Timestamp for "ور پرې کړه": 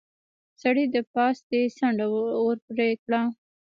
2.43-3.21